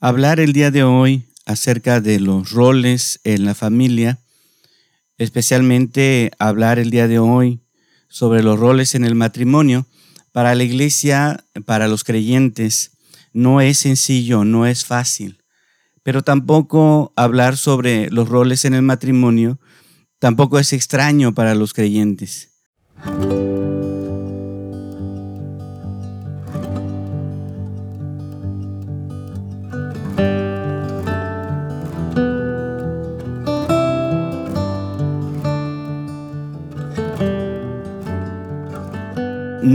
[0.00, 4.18] Hablar el día de hoy acerca de los roles en la familia,
[5.16, 7.60] especialmente hablar el día de hoy
[8.06, 9.86] sobre los roles en el matrimonio,
[10.32, 12.90] para la iglesia, para los creyentes,
[13.32, 15.42] no es sencillo, no es fácil.
[16.02, 19.58] Pero tampoco hablar sobre los roles en el matrimonio,
[20.18, 22.50] tampoco es extraño para los creyentes.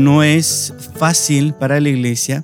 [0.03, 2.43] No es fácil para la iglesia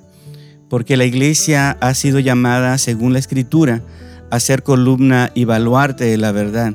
[0.68, 3.82] porque la iglesia ha sido llamada, según la escritura,
[4.30, 6.74] a ser columna y baluarte de la verdad.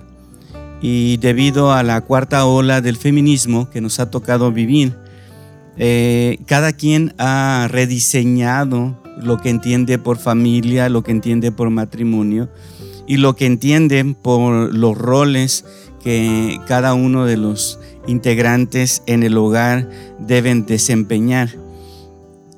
[0.82, 4.96] Y debido a la cuarta ola del feminismo que nos ha tocado vivir,
[5.78, 12.50] eh, cada quien ha rediseñado lo que entiende por familia, lo que entiende por matrimonio
[13.08, 15.66] y lo que entiende por los roles
[16.04, 21.50] que cada uno de los integrantes en el hogar deben desempeñar.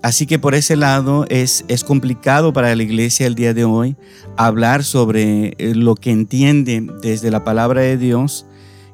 [0.02, 3.96] Así que por ese lado es, es complicado para la iglesia el día de hoy
[4.38, 8.46] hablar sobre eh, lo que entiende desde la palabra de Dios,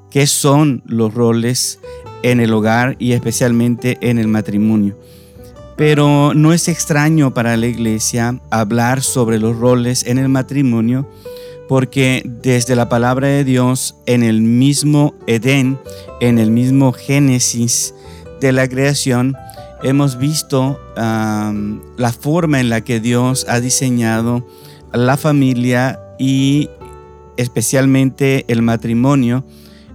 [0.10, 1.80] qué son los roles
[2.24, 4.98] en el hogar y especialmente en el matrimonio.
[5.76, 11.10] Pero no es extraño para la iglesia hablar sobre los roles en el matrimonio
[11.72, 15.80] porque desde la palabra de Dios en el mismo Edén,
[16.20, 17.96] en el mismo Génesis
[18.42, 19.38] de la creación,
[19.82, 24.46] hemos visto la forma en la que Dios ha diseñado
[24.92, 26.70] la familia y
[27.38, 29.46] especialmente el matrimonio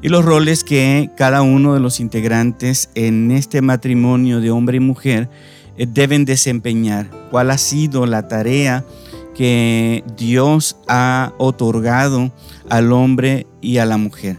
[0.00, 4.80] y los roles que cada uno de los integrantes en este matrimonio de hombre y
[4.80, 5.28] mujer
[5.76, 8.82] eh, deben desempeñar, cuál ha sido la tarea
[9.36, 12.32] que Dios ha otorgado
[12.70, 14.38] al hombre y a la mujer.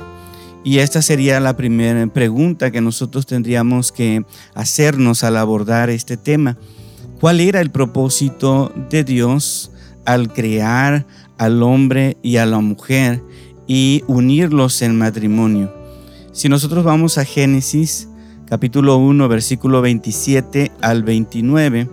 [0.64, 4.26] Y esta sería la primera pregunta que nosotros tendríamos que
[4.56, 6.58] hacernos al abordar este tema.
[7.22, 9.72] ¿Cuál era el propósito de Dios
[10.06, 11.06] al crear
[11.38, 13.22] al hombre y a la mujer
[13.68, 15.74] y unirlos en matrimonio?
[16.34, 18.10] Si nosotros vamos a Génesis
[18.48, 21.88] capítulo 1 versículo 27 al 29,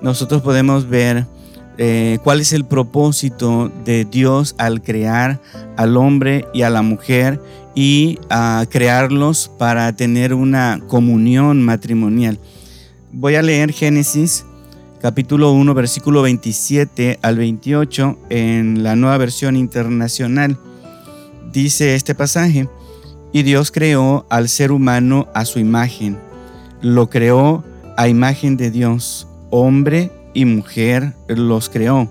[0.00, 1.26] nosotros podemos ver
[1.78, 5.40] eh, cuál es el propósito de Dios al crear
[5.76, 7.40] al hombre y a la mujer
[7.76, 12.40] y a crearlos para tener una comunión matrimonial.
[13.12, 14.44] Voy a leer Génesis
[15.00, 20.58] capítulo 1 versículo 27 al 28 en la nueva versión internacional.
[21.52, 22.68] Dice este pasaje,
[23.32, 26.18] y Dios creó al ser humano a su imagen,
[26.82, 27.62] lo creó
[27.96, 32.10] a imagen de Dios, hombre y mujer los creó.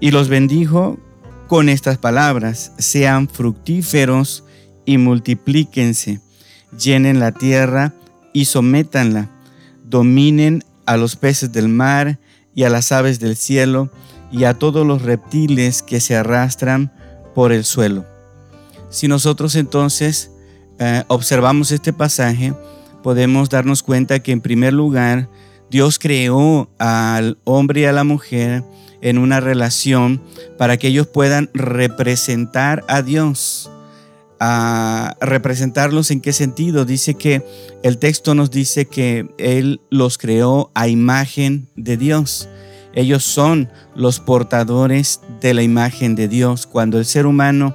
[0.00, 0.98] Y los bendijo
[1.46, 4.44] con estas palabras, sean fructíferos
[4.84, 6.20] y multiplíquense,
[6.78, 7.94] llenen la tierra
[8.32, 9.30] y sométanla,
[9.84, 12.18] dominen a los peces del mar
[12.54, 13.90] y a las aves del cielo
[14.30, 16.92] y a todos los reptiles que se arrastran
[17.34, 18.04] por el suelo.
[18.90, 20.30] Si nosotros entonces
[20.78, 22.54] eh, observamos este pasaje,
[23.02, 25.28] podemos darnos cuenta que en primer lugar
[25.70, 28.64] Dios creó al hombre y a la mujer
[29.00, 30.20] en una relación
[30.56, 33.70] para que ellos puedan representar a Dios.
[34.40, 36.84] A representarlos en qué sentido?
[36.84, 37.44] Dice que
[37.82, 42.48] el texto nos dice que Él los creó a imagen de Dios.
[42.94, 46.66] Ellos son los portadores de la imagen de Dios.
[46.66, 47.74] Cuando el ser humano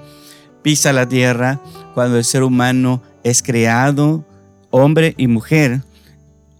[0.61, 1.61] pisa la tierra,
[1.93, 4.25] cuando el ser humano es creado,
[4.69, 5.81] hombre y mujer,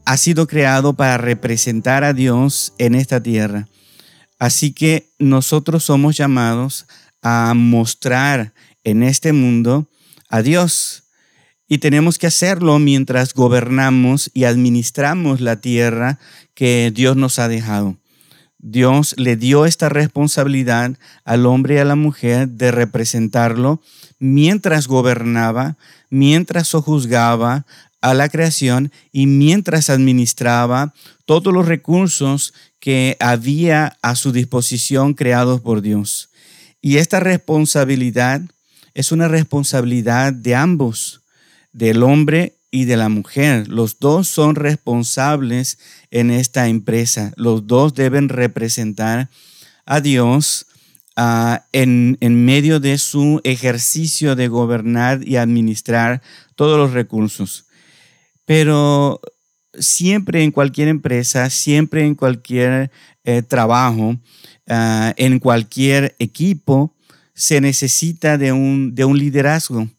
[0.05, 3.67] ha sido creado para representar a Dios en esta tierra.
[4.39, 6.85] Así que nosotros somos llamados
[7.21, 8.53] a mostrar
[8.83, 9.89] en este mundo
[10.29, 11.03] a Dios.
[11.67, 16.19] Y tenemos que hacerlo mientras gobernamos y administramos la tierra
[16.53, 17.97] que Dios nos ha dejado.
[18.59, 23.81] Dios le dio esta responsabilidad al hombre y a la mujer de representarlo
[24.19, 25.75] mientras gobernaba,
[26.09, 27.65] mientras sojuzgaba,
[28.03, 30.93] a la creación y mientras administraba
[31.25, 36.29] todos los recursos que había a su disposición creados por Dios.
[36.81, 38.41] Y esta responsabilidad
[38.93, 41.21] es una responsabilidad de ambos,
[41.71, 43.69] del hombre y de la mujer.
[43.69, 45.79] Los dos son responsables
[46.11, 47.31] en esta empresa.
[47.37, 49.29] Los dos deben representar
[49.85, 50.65] a Dios
[51.15, 56.21] ah, en, en medio de su ejercicio de gobernar y administrar
[56.55, 57.62] todos los recursos.
[58.45, 59.21] Pero
[59.77, 62.91] siempre en cualquier empresa, siempre en cualquier
[63.23, 64.17] eh, trabajo,
[64.67, 66.95] ah, en cualquier equipo,
[67.33, 69.89] se necesita de un, de un liderazgo,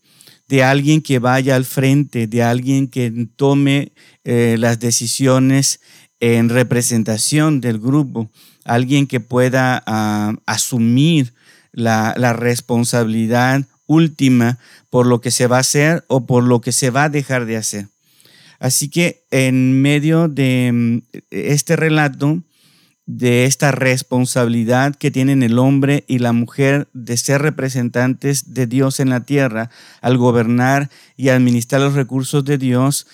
[0.46, 3.92] de alguien que vaya al frente, de alguien que tome
[4.24, 5.80] eh, las decisiones
[6.20, 8.30] en representación del grupo,
[8.64, 11.34] alguien que pueda ah, asumir
[11.72, 14.58] la, la responsabilidad última
[14.90, 17.46] por lo que se va a hacer o por lo que se va a dejar
[17.46, 17.88] de hacer.
[18.64, 22.42] Así que en medio de mm, este relato,
[23.04, 29.00] de esta responsabilidad que tienen el hombre y la mujer de ser representantes de Dios
[29.00, 29.68] en la tierra,
[30.00, 33.06] al gobernar y administrar los recursos de Dios,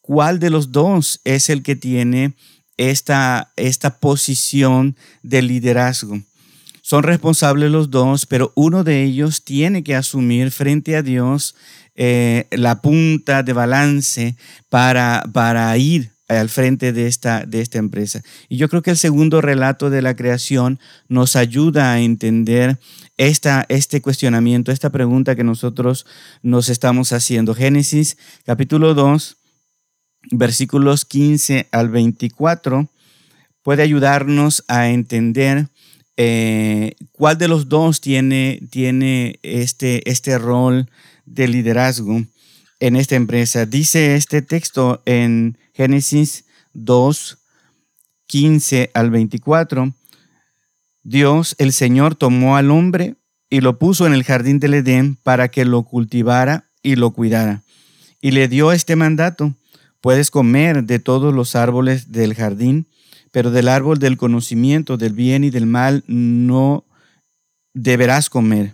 [0.00, 2.34] ¿cuál de los dos es el que tiene
[2.76, 6.20] esta, esta posición de liderazgo?
[6.88, 11.56] Son responsables los dos, pero uno de ellos tiene que asumir frente a Dios
[11.96, 14.36] eh, la punta de balance
[14.68, 18.22] para, para ir al frente de esta, de esta empresa.
[18.48, 20.78] Y yo creo que el segundo relato de la creación
[21.08, 22.78] nos ayuda a entender
[23.16, 26.06] esta, este cuestionamiento, esta pregunta que nosotros
[26.40, 27.56] nos estamos haciendo.
[27.56, 29.36] Génesis capítulo 2,
[30.30, 32.88] versículos 15 al 24,
[33.64, 35.66] puede ayudarnos a entender
[36.16, 40.88] eh, ¿Cuál de los dos tiene, tiene este, este rol
[41.26, 42.22] de liderazgo
[42.80, 43.66] en esta empresa?
[43.66, 47.38] Dice este texto en Génesis 2,
[48.26, 49.92] 15 al 24.
[51.02, 53.16] Dios, el Señor, tomó al hombre
[53.50, 57.62] y lo puso en el jardín del Edén para que lo cultivara y lo cuidara.
[58.20, 59.54] Y le dio este mandato,
[60.00, 62.88] puedes comer de todos los árboles del jardín,
[63.36, 66.86] pero del árbol del conocimiento del bien y del mal no
[67.74, 68.72] deberás comer.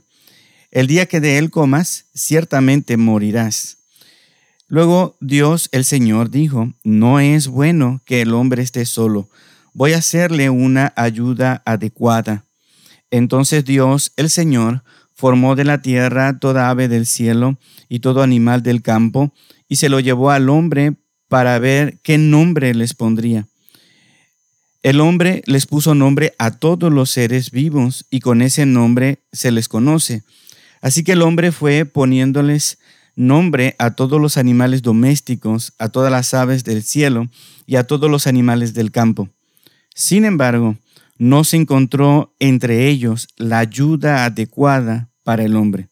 [0.70, 3.78] El día que de él comas, ciertamente morirás.
[4.68, 9.28] Luego Dios el Señor dijo, no es bueno que el hombre esté solo,
[9.72, 12.44] voy a hacerle una ayuda adecuada.
[13.10, 18.62] Entonces Dios el Señor formó de la tierra toda ave del cielo y todo animal
[18.62, 19.34] del campo,
[19.66, 20.94] y se lo llevó al hombre
[21.26, 23.48] para ver qué nombre les pondría.
[24.82, 29.52] El hombre les puso nombre a todos los seres vivos y con ese nombre se
[29.52, 30.25] les conoce.
[30.81, 32.79] Así que el hombre fue poniéndoles
[33.14, 37.29] nombre a todos los animales domésticos, a todas las aves del cielo
[37.64, 39.29] y a todos los animales del campo.
[39.94, 40.76] Sin embargo,
[41.17, 45.90] no se encontró entre ellos la ayuda adecuada para el hombre.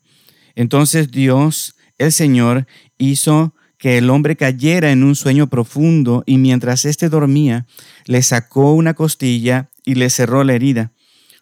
[0.57, 2.67] Entonces Dios, el Señor,
[2.99, 7.67] hizo que el hombre cayera en un sueño profundo y mientras éste dormía,
[8.05, 10.93] le sacó una costilla y le cerró la herida.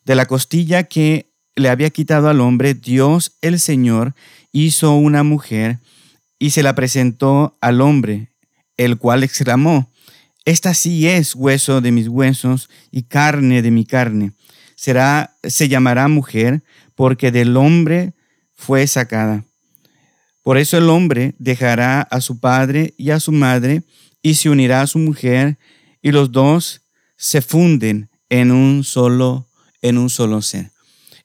[0.04, 4.14] De la costilla que le había quitado al hombre, Dios el Señor
[4.52, 5.80] hizo una mujer
[6.38, 8.28] y se la presentó al hombre,
[8.76, 9.90] el cual exclamó,
[10.44, 14.30] Esta sí es hueso de mis huesos y carne de mi carne.
[14.76, 16.62] Será, se llamará mujer,
[16.94, 18.12] porque del hombre
[18.54, 19.44] fue sacada.
[20.48, 23.82] Por eso el hombre dejará a su padre y a su madre
[24.22, 25.58] y se unirá a su mujer
[26.00, 26.86] y los dos
[27.18, 29.46] se funden en un solo
[29.82, 30.70] en un solo ser.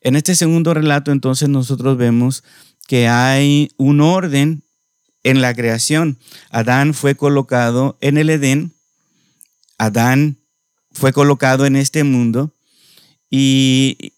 [0.02, 2.44] En este segundo relato entonces nosotros vemos
[2.86, 4.66] que hay un orden
[5.24, 6.20] en la creación.
[6.50, 8.74] Adán fue colocado en el Edén.
[9.78, 10.38] Adán
[10.92, 12.54] fue colocado en este mundo
[13.30, 14.16] y,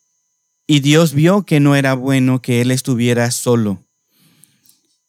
[0.66, 3.85] y Dios vio que no era bueno que él estuviera solo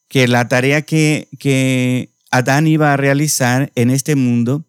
[0.08, 4.64] que la tarea que, que Adán iba a realizar en este mundo,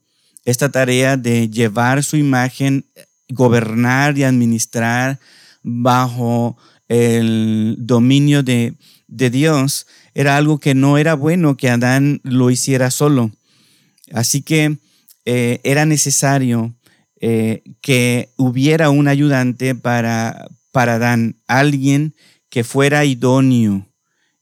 [0.46, 2.86] esta tarea de llevar su imagen,
[3.30, 5.20] gobernar y administrar
[5.64, 8.76] bajo el dominio de,
[9.08, 13.32] Dios, era algo que no era bueno que Adán lo hiciera solo.
[14.14, 14.78] Así que
[15.26, 16.74] eh, era necesario
[17.20, 22.16] eh, que hubiera un ayudante para, para Adán, alguien
[22.50, 23.86] que fuera idóneo,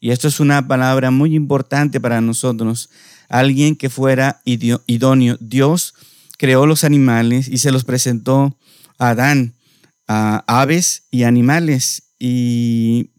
[0.06, 2.92] y esto es una palabra muy importante para nosotros.
[3.28, 5.36] Alguien que fuera idóneo.
[5.40, 5.96] Dios
[6.38, 8.56] creó los animales y se los presentó
[9.00, 9.56] a Adán,
[10.08, 12.14] a aves y animales.
[12.20, 13.14] Y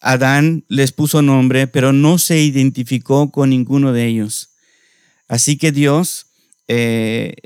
[0.00, 4.56] Adán les puso nombre, pero no se identificó con ninguno de ellos.
[5.28, 6.26] Así que Dios
[6.66, 7.36] eh,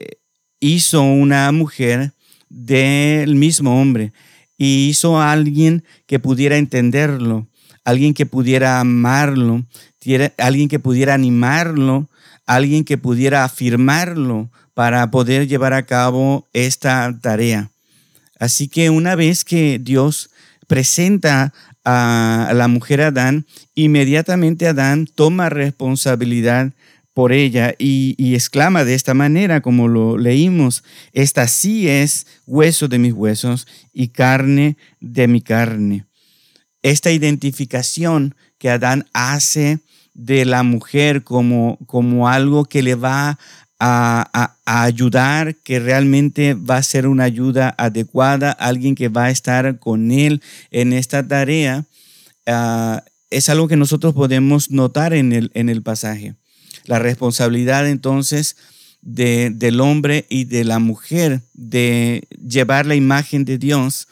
[0.60, 2.14] hizo una mujer
[2.48, 4.14] del mismo hombre
[4.56, 7.50] y hizo a alguien que pudiera entenderlo
[7.86, 9.64] alguien que pudiera amarlo,
[10.38, 12.10] alguien que pudiera animarlo,
[12.44, 17.70] alguien que pudiera afirmarlo para poder llevar a cabo esta tarea.
[18.40, 20.30] Así que una vez que Dios
[20.66, 26.72] presenta a la mujer Adán, inmediatamente Adán toma responsabilidad
[27.14, 32.98] por ella y, exclama de esta manera, como lo leímos, esta sí es hueso de
[32.98, 36.04] mis huesos y carne de mi carne.
[36.86, 39.80] Esta identificación que Adán hace
[40.14, 43.40] de la mujer como, como algo que le va
[43.80, 49.80] a, ayudar, que realmente va a ser una ayuda adecuada, alguien que va a estar
[49.80, 50.40] con él
[50.70, 51.86] en esta tarea,
[52.46, 56.36] ah, es algo que nosotros podemos notar en el, en el pasaje.
[56.84, 58.56] La responsabilidad entonces
[59.02, 64.06] de, del hombre y de la mujer de llevar la imagen de Dios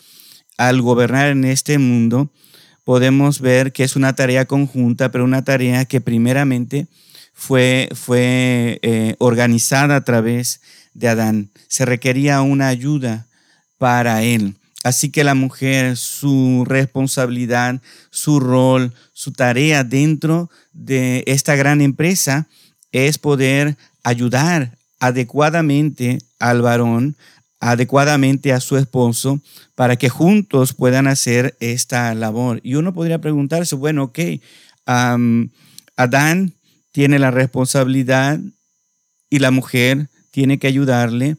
[0.59, 2.33] al gobernar en este mundo,
[2.85, 6.87] podemos ver que es una tarea conjunta, pero una tarea que primeramente
[7.33, 10.61] fue, fue eh, organizada a través
[10.93, 11.51] de Adán.
[11.67, 13.27] Se requería una ayuda
[13.79, 14.55] para él.
[14.85, 22.47] Así que la mujer, su responsabilidad, su rol, su tarea dentro de esta gran empresa
[22.93, 27.17] es poder ayudar adecuadamente al varón,
[27.65, 29.41] adecuadamente a su esposo,
[29.75, 32.61] para que juntos puedan hacer esta labor.
[32.63, 34.19] Y uno podría preguntarse, bueno, ok,
[35.97, 36.53] Adán
[36.93, 38.39] tiene la responsabilidad
[39.31, 41.39] y la mujer tiene que ayudarle,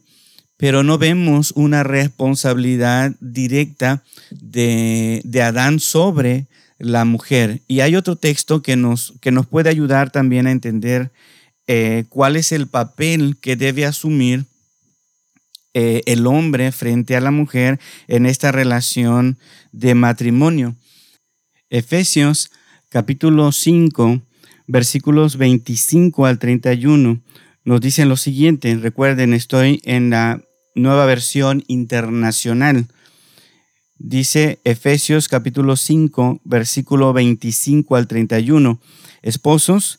[0.56, 6.46] pero no vemos una responsabilidad directa de, de Adán sobre
[6.78, 7.60] la mujer.
[7.68, 11.12] Y hay otro texto que nos, que nos puede ayudar también a entender
[11.68, 14.44] eh, cuál es el papel que debe asumir
[15.78, 17.78] eh, el hombre frente a la mujer
[18.08, 19.36] en esta relación
[19.72, 20.74] de matrimonio.
[21.68, 22.50] Efesios
[22.88, 24.22] capítulo 5,
[24.66, 27.20] versículos 25 al 31
[27.66, 28.74] nos dicen lo siguiente.
[28.76, 30.40] Recuerden, estoy en la
[30.74, 32.86] nueva versión internacional.
[33.98, 38.80] Dice Efesios capítulo 5, versículo 25 al 31.
[39.20, 39.98] Esposos,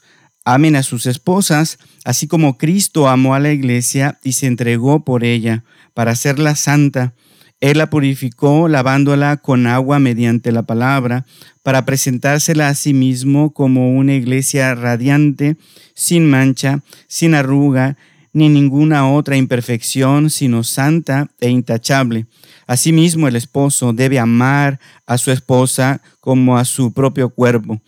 [0.49, 5.25] Amen a sus esposas, así como Cristo amó a la iglesia y se entregó por
[5.25, 7.13] ella para hacerla santa.
[7.59, 11.25] Él la purificó lavándola con agua mediante la palabra,
[11.63, 15.57] para presentársela a sí mismo como una iglesia radiante,
[15.93, 17.97] sin mancha, sin arruga,
[18.31, 22.25] ni ninguna otra imperfección, sino santa e intachable.
[22.67, 27.81] Asimismo, el esposo debe amar a su esposa como a su propio cuerpo.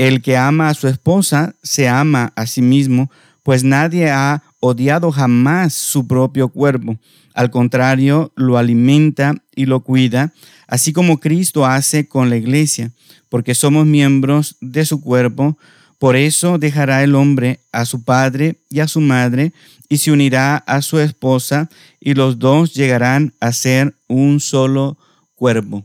[0.00, 3.10] El que ama a su esposa se ama a sí mismo,
[3.42, 6.96] pues nadie ha odiado jamás su propio cuerpo.
[7.34, 10.32] Al contrario, lo alimenta y lo cuida,
[10.66, 12.92] así como Cristo hace con la iglesia,
[13.28, 15.58] porque somos miembros de su cuerpo.
[15.98, 19.52] Por eso dejará el hombre a su padre y a su madre,
[19.90, 21.68] y se unirá a su esposa,
[22.00, 24.96] y los dos llegarán a ser un solo
[25.34, 25.84] cuerpo.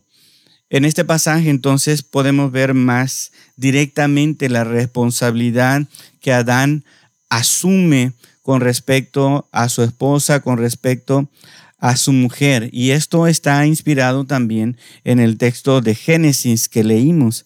[0.76, 5.84] En este pasaje entonces podemos ver más directamente la responsabilidad
[6.20, 6.84] que Adán
[7.30, 11.30] asume con respecto a su esposa, con respecto
[11.78, 12.68] a su mujer.
[12.74, 17.46] Y esto está inspirado también en el texto de Génesis que leímos.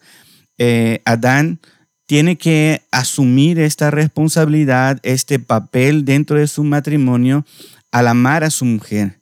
[0.57, 1.59] Eh, Adán
[2.07, 7.45] tiene que asumir esta responsabilidad, este papel dentro de su matrimonio
[7.91, 9.18] al amar a su mujer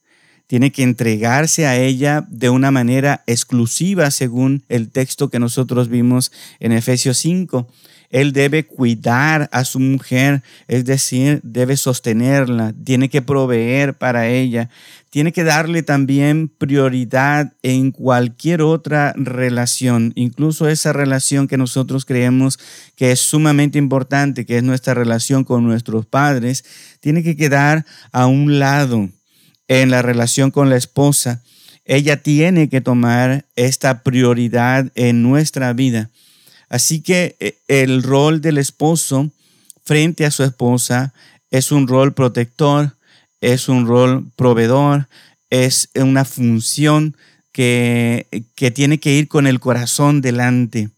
[0.48, 6.32] tiene que entregarse a ella de una manera exclusiva según el texto que nosotros vimos
[6.60, 7.68] en Efesios 5.
[8.10, 14.70] Él debe cuidar a su mujer, es decir, debe sostenerla, tiene que proveer para ella,
[15.10, 22.60] tiene que darle también prioridad en cualquier otra relación, incluso esa relación que nosotros creemos
[22.96, 26.64] que es sumamente importante, que es nuestra relación con nuestros padres,
[27.02, 29.10] tiene que quedar a un lado
[29.68, 31.44] en la relación con la esposa,
[31.86, 36.10] ella tiene que tomar esta prioridad en nuestra vida.
[36.70, 39.32] Así que eh, el rol del esposo
[39.84, 41.14] frente a su esposa
[41.50, 42.98] es un rol protector,
[43.40, 45.08] es un rol proveedor,
[45.50, 47.16] es una función
[47.54, 50.90] que, que tiene que ir con el corazón delante.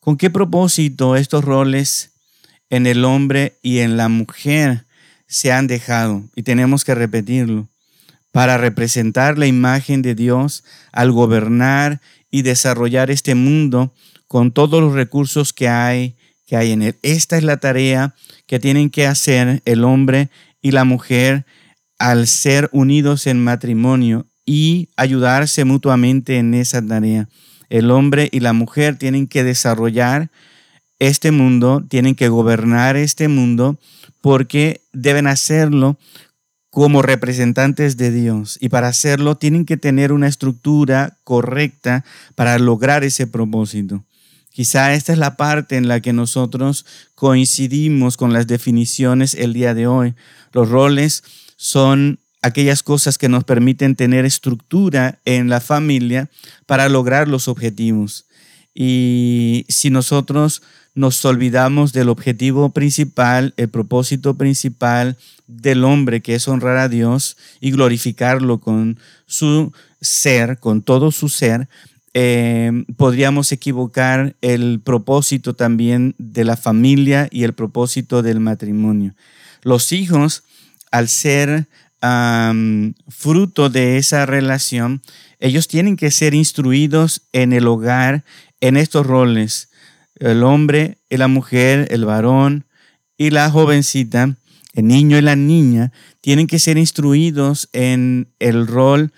[0.00, 2.10] ¿Con qué propósito estos roles
[2.68, 4.84] en el hombre y en la mujer
[5.32, 7.66] se han dejado, y tenemos que repetirlo,
[8.32, 10.62] para representar la imagen de Dios
[10.92, 13.94] al gobernar y desarrollar este mundo
[14.28, 16.96] con todos los recursos que hay, que hay en él.
[17.00, 18.14] Esta es la tarea
[18.46, 20.28] que tienen que hacer el hombre
[20.60, 21.46] y la mujer
[21.98, 27.26] al ser unidos en matrimonio y ayudarse mutuamente en esa tarea.
[27.70, 30.30] El hombre y la mujer tienen que desarrollar
[30.98, 33.78] este mundo, tienen que gobernar este mundo
[34.22, 35.98] porque deben hacerlo
[36.70, 42.02] como representantes de Dios y para hacerlo tienen que tener una estructura correcta
[42.34, 44.02] para lograr ese propósito.
[44.48, 49.74] Quizá esta es la parte en la que nosotros coincidimos con las definiciones el día
[49.74, 50.14] de hoy.
[50.52, 51.24] Los roles
[51.56, 56.30] son aquellas cosas que nos permiten tener estructura en la familia
[56.66, 58.26] para lograr los objetivos.
[58.74, 60.62] Y si nosotros
[60.94, 67.36] nos olvidamos del objetivo principal, el propósito principal del hombre, que es honrar a Dios
[67.60, 71.68] y glorificarlo con su ser, con todo su ser,
[72.14, 79.14] eh, podríamos equivocar el propósito también de la familia y el propósito del matrimonio.
[79.62, 80.42] Los hijos,
[80.90, 81.68] al ser
[83.08, 85.02] fruto de esa relación,
[85.38, 88.24] ellos tienen que ser instruidos en el hogar
[88.60, 89.68] en estos roles.
[90.16, 92.66] El hombre y la mujer, el varón
[93.16, 94.36] y la jovencita,
[94.74, 99.12] el niño y la niña, tienen que ser instruidos en el rol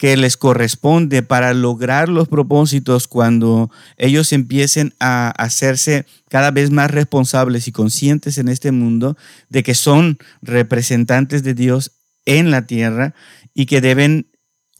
[0.00, 6.90] que les corresponde para lograr los propósitos cuando ellos empiecen a hacerse cada vez más
[6.90, 9.18] responsables y conscientes en este mundo
[9.50, 11.92] de que son representantes de Dios
[12.24, 13.14] en la tierra
[13.52, 14.29] y que deben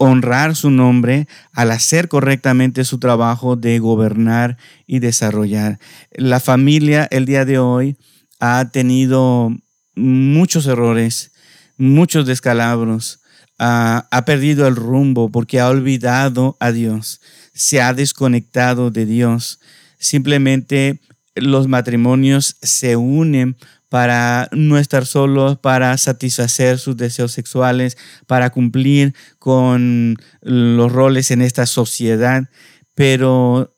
[0.03, 5.79] honrar su nombre al hacer correctamente su trabajo de gobernar y desarrollar.
[6.13, 7.99] La familia el día de hoy
[8.39, 9.55] ha tenido
[9.95, 11.33] muchos errores,
[11.77, 13.21] muchos descalabros,
[13.59, 17.21] ha perdido el rumbo porque ha olvidado a Dios,
[17.53, 19.61] se ha desconectado de Dios.
[19.99, 21.03] Simplemente
[21.35, 23.55] los matrimonios se unen
[23.91, 31.43] para no estar solos, para satisfacer sus deseos sexuales, para cumplir con los roles en
[31.43, 32.49] esta sociedad.
[32.95, 33.77] Pero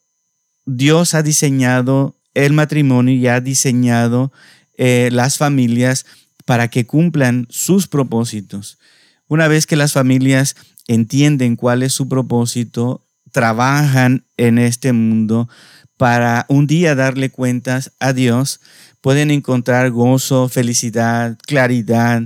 [0.67, 4.33] Dios ha diseñado el matrimonio y ha diseñado
[4.77, 6.05] eh, las familias
[6.45, 8.79] para que cumplan sus propósitos.
[9.29, 10.57] Una vez que las familias
[10.89, 15.49] entienden cuál es su propósito, trabajan en este mundo
[16.03, 18.59] para un día darle cuentas a Dios,
[19.01, 22.25] pueden encontrar gozo, felicidad, claridad,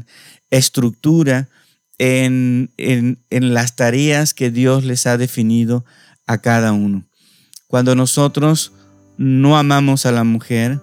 [0.50, 1.50] estructura
[1.98, 5.84] en, en, las tareas que Dios les ha definido
[6.26, 7.04] a cada uno.
[7.66, 8.72] Cuando nosotros
[9.18, 10.80] no amamos a la mujer,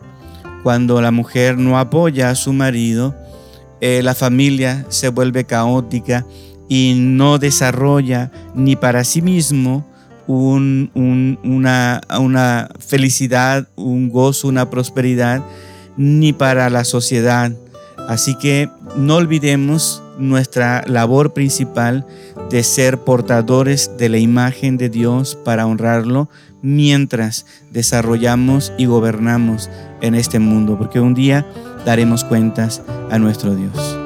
[0.61, 3.15] cuando la mujer no apoya a su marido,
[3.81, 6.27] eh, la familia se vuelve caótica
[6.69, 9.91] y no desarrolla ni para sí mismo
[10.27, 15.43] una, una felicidad, un gozo, una prosperidad,
[15.97, 17.51] ni para la sociedad.
[18.07, 22.05] Así que no olvidemos nuestra labor principal
[22.49, 26.29] de ser portadores de la imagen de Dios para honrarlo
[26.61, 29.69] mientras desarrollamos y gobernamos
[30.01, 31.45] en este mundo, porque un día
[31.85, 32.81] daremos cuentas
[33.11, 34.02] a nuestro Dios.